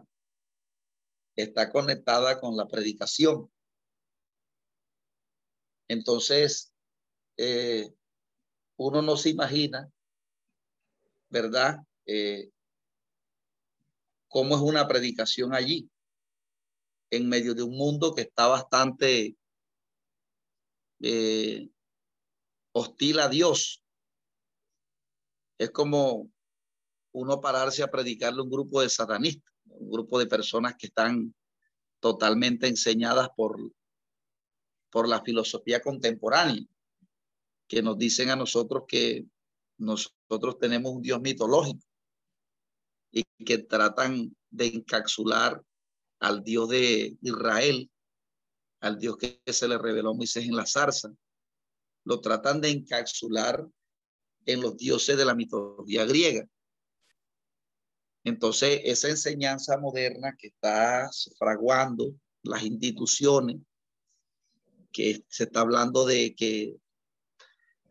[1.36, 3.52] está conectada con la predicación.
[5.90, 6.72] Entonces,
[7.38, 7.94] eh,
[8.78, 9.92] uno no se imagina,
[11.30, 11.80] ¿verdad?
[12.06, 12.50] Eh,
[14.28, 15.90] ¿Cómo es una predicación allí?
[17.14, 19.38] en medio de un mundo que está bastante
[21.00, 21.70] eh,
[22.72, 23.83] hostil a Dios.
[25.58, 26.30] Es como
[27.14, 31.34] uno pararse a predicarle a un grupo de satanistas, un grupo de personas que están
[32.00, 33.58] totalmente enseñadas por,
[34.90, 36.64] por la filosofía contemporánea,
[37.68, 39.26] que nos dicen a nosotros que
[39.78, 41.86] nosotros tenemos un Dios mitológico
[43.12, 45.64] y que tratan de encapsular
[46.20, 47.90] al Dios de Israel,
[48.82, 51.14] al Dios que se le reveló a Moisés en la zarza.
[52.06, 53.68] Lo tratan de encapsular
[54.46, 56.48] en los dioses de la mitología griega.
[58.24, 62.14] Entonces, esa enseñanza moderna que está fraguando
[62.44, 63.58] las instituciones,
[64.92, 66.76] que se está hablando de que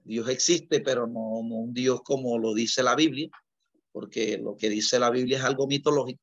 [0.05, 3.31] Dios existe, pero no, no un Dios como lo dice la Biblia,
[3.93, 6.23] porque lo que dice la Biblia es algo mitológico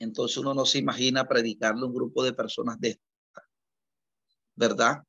[0.00, 3.48] entonces uno no se imagina predicarle a un grupo de personas de esta,
[4.56, 5.04] ¿verdad?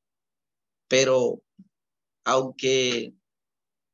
[0.87, 1.41] Pero
[2.25, 3.13] aunque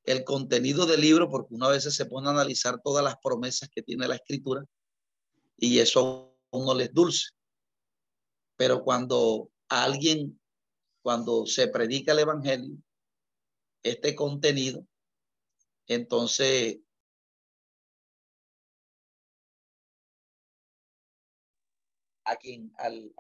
[0.08, 3.84] el contenido del libro, porque una vez se pone a analizar todas las promesas que
[3.84, 4.64] tiene la escritura,
[5.58, 7.32] y eso a uno les dulce.
[8.56, 10.40] Pero cuando alguien,
[11.02, 12.78] cuando se predica el evangelio,
[13.84, 14.88] este contenido,
[15.88, 16.80] entonces
[22.24, 23.14] a quien al,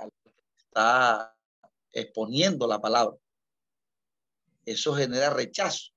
[0.58, 1.38] está
[1.92, 3.18] exponiendo la palabra.
[4.66, 5.97] Eso genera rechazo.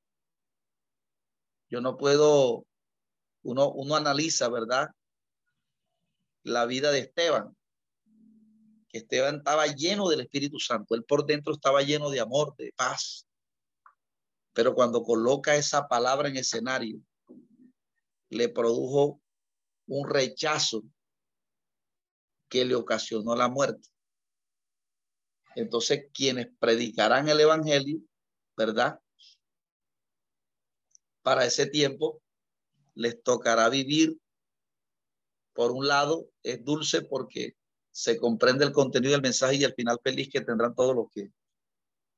[1.71, 2.67] Yo no puedo,
[3.43, 4.89] uno, uno analiza, ¿verdad?
[6.43, 7.57] La vida de Esteban,
[8.89, 12.73] que Esteban estaba lleno del Espíritu Santo, él por dentro estaba lleno de amor, de
[12.77, 13.27] paz.
[14.53, 17.01] Pero cuando coloca esa palabra en escenario,
[18.31, 19.21] le produjo
[19.87, 20.83] un rechazo
[22.49, 23.89] que le ocasionó la muerte.
[25.55, 28.01] Entonces, quienes predicarán el Evangelio,
[28.57, 29.01] ¿verdad?
[31.23, 32.23] Para ese tiempo,
[32.95, 34.19] les tocará vivir.
[35.53, 37.57] Por un lado, es dulce porque
[37.91, 41.31] se comprende el contenido del mensaje y al final feliz que tendrán todos los que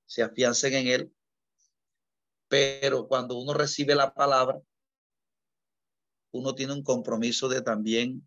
[0.06, 1.14] se afiancen en él.
[2.48, 4.60] Pero cuando uno recibe la palabra,
[6.32, 8.26] uno tiene un compromiso de también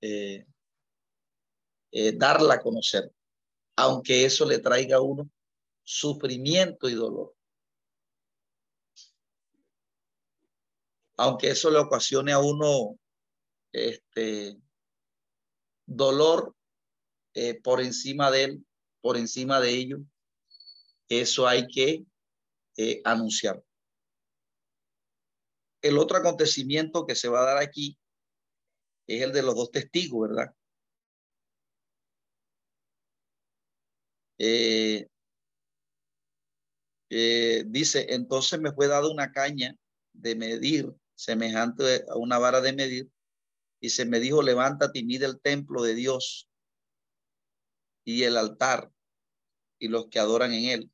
[0.00, 0.44] eh,
[1.92, 3.12] eh, darla a conocer,
[3.76, 5.30] aunque eso le traiga a uno
[5.84, 7.34] sufrimiento y dolor.
[11.22, 12.98] Aunque eso le ocasione a uno
[13.72, 14.60] este
[15.86, 16.52] dolor
[17.32, 18.66] eh, por encima de él,
[19.00, 19.98] por encima de ello,
[21.08, 22.04] eso hay que
[22.76, 23.62] eh, anunciar.
[25.80, 27.96] El otro acontecimiento que se va a dar aquí
[29.06, 30.52] es el de los dos testigos, ¿verdad?
[34.38, 35.06] Eh,
[37.10, 39.76] eh, dice, entonces me fue dada una caña
[40.12, 40.92] de medir
[41.22, 43.10] semejante a una vara de medir
[43.80, 46.48] y se me dijo, levántate y mide el templo de Dios
[48.04, 48.90] y el altar
[49.78, 50.90] y los que adoran en él.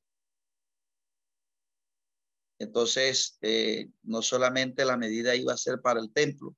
[2.58, 6.56] Entonces, eh, no solamente la medida iba a ser para el templo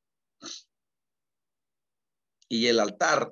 [2.48, 3.30] y el altar,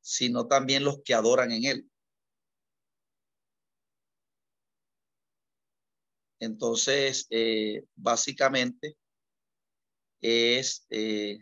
[0.00, 1.91] sino también los que adoran en él.
[6.42, 8.96] Entonces, eh, básicamente
[10.20, 11.38] es, eh,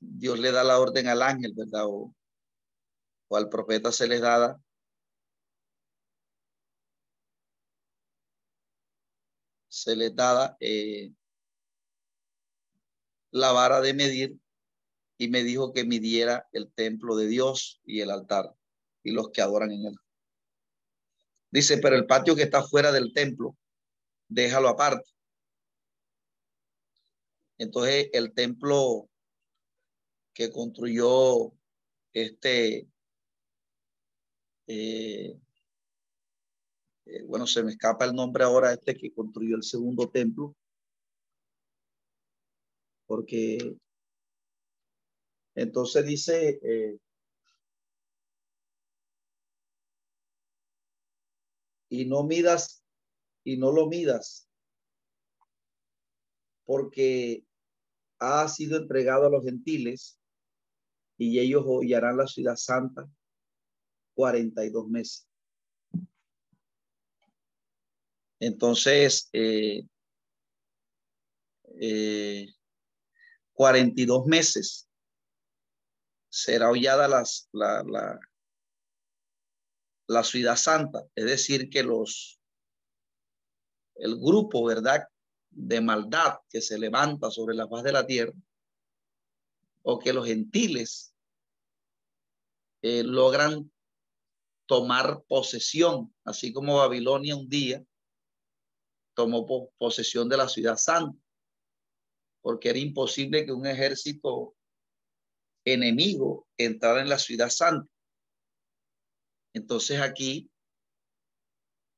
[0.00, 1.86] Dios le da la orden al ángel, ¿verdad?
[1.86, 2.14] O,
[3.28, 4.60] o al profeta se les da
[9.68, 11.10] se les daba eh,
[13.30, 14.38] la vara de medir
[15.16, 18.54] y me dijo que midiera el templo de Dios y el altar
[19.02, 19.96] y los que adoran en él.
[21.50, 23.56] Dice, pero el patio que está fuera del templo,
[24.28, 25.10] déjalo aparte.
[27.58, 29.08] Entonces el templo
[30.34, 31.52] que construyó
[32.12, 32.86] este
[34.66, 35.38] eh,
[37.06, 40.56] eh, bueno, se me escapa el nombre ahora, este que construyó el segundo templo,
[43.06, 43.76] porque
[45.54, 46.98] entonces dice, eh,
[51.88, 52.84] y no midas,
[53.44, 54.48] y no lo midas,
[56.64, 57.44] porque
[58.18, 60.18] ha sido entregado a los gentiles
[61.18, 63.08] y ellos hollarán la ciudad santa
[64.14, 65.28] 42 meses.
[68.40, 69.86] Entonces, eh,
[73.52, 74.88] 42 eh, meses
[76.28, 78.18] será hollada las, la, la,
[80.06, 82.40] la ciudad santa, es decir, que los,
[83.96, 85.08] el grupo, ¿verdad?,
[85.50, 88.34] de maldad que se levanta sobre la faz de la tierra,
[89.82, 91.14] o que los gentiles
[92.82, 93.70] eh, logran
[94.66, 97.84] tomar posesión, así como Babilonia un día
[99.14, 99.46] tomó
[99.78, 101.18] posesión de la ciudad santa,
[102.42, 104.54] porque era imposible que un ejército
[105.64, 107.90] enemigo entrara en la ciudad santa.
[109.56, 110.50] Entonces aquí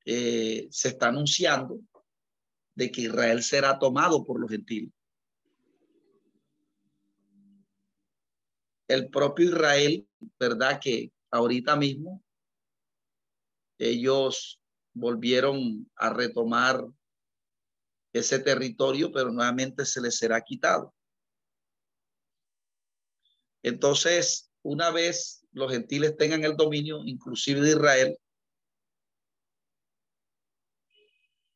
[0.05, 1.81] eh, se está anunciando
[2.77, 4.93] de que Israel será tomado por los gentiles.
[8.87, 10.79] El propio Israel, ¿verdad?
[10.81, 12.23] Que ahorita mismo
[13.77, 14.61] ellos
[14.95, 16.87] volvieron a retomar
[18.13, 20.95] ese territorio, pero nuevamente se les será quitado.
[23.65, 28.19] Entonces, una vez los gentiles tengan el dominio, inclusive de Israel,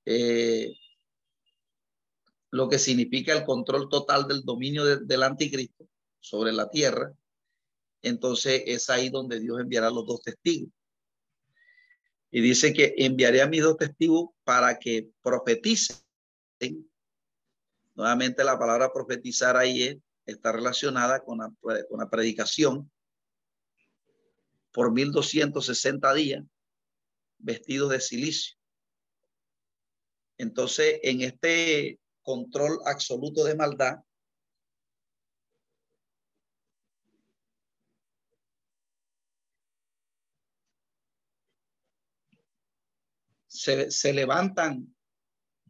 [0.04, 0.74] eh,
[2.50, 5.88] lo que significa el control total del dominio del anticristo
[6.20, 7.12] sobre la tierra,
[8.02, 10.70] entonces es ahí donde Dios enviará los dos testigos.
[12.30, 15.98] Y dice que enviaré a mis dos testigos para que profeticen.
[17.94, 22.90] Nuevamente la palabra profetizar ahí está relacionada con la, con la predicación
[24.72, 26.44] por 1260 días
[27.38, 28.56] vestidos de silicio.
[30.38, 33.98] Entonces, en este control absoluto de maldad,
[43.46, 44.94] se, se levantan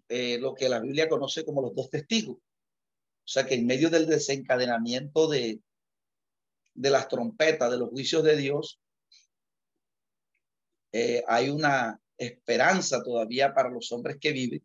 [0.08, 2.36] eh, lo que la Biblia conoce como los dos testigos.
[2.36, 5.60] O sea que en medio del desencadenamiento de,
[6.74, 8.80] de las trompetas, de los juicios de Dios,
[10.92, 14.62] eh, hay una esperanza todavía para los hombres que viven,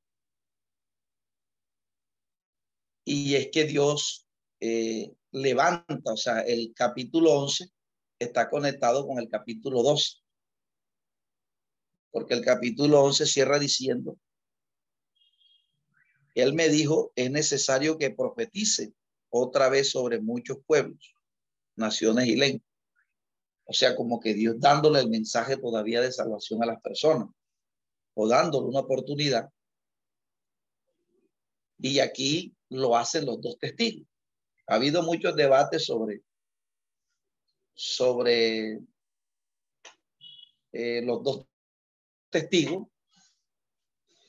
[3.09, 4.27] Y es que Dios
[4.59, 7.69] eh, levanta, o sea, el capítulo 11
[8.19, 10.17] está conectado con el capítulo 12.
[12.11, 14.17] Porque el capítulo 11 cierra diciendo,
[16.35, 18.91] Él me dijo, es necesario que profetice
[19.29, 21.15] otra vez sobre muchos pueblos,
[21.77, 22.66] naciones y lenguas.
[23.69, 27.27] O sea, como que Dios dándole el mensaje todavía de salvación a las personas
[28.13, 29.49] o dándole una oportunidad.
[31.77, 34.07] Y aquí lo hacen los dos testigos.
[34.67, 36.23] Ha habido muchos debates sobre,
[37.73, 38.79] sobre
[40.71, 41.45] eh, los dos
[42.29, 42.87] testigos.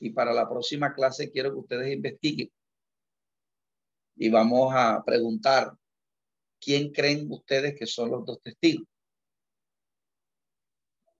[0.01, 2.51] Y para la próxima clase quiero que ustedes investiguen.
[4.17, 5.73] Y vamos a preguntar
[6.59, 8.85] quién creen ustedes que son los dos testigos.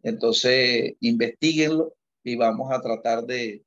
[0.04, 1.94] Entonces, investiguenlo
[2.24, 3.64] y vamos a tratar de,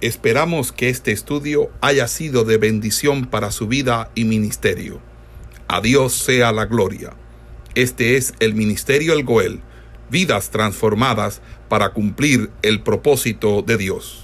[0.00, 5.00] Esperamos que este estudio haya sido de bendición para su vida y ministerio.
[5.68, 7.12] A Dios sea la gloria.
[7.74, 9.60] Este es el Ministerio El Goel,
[10.10, 14.19] vidas transformadas para cumplir el propósito de Dios.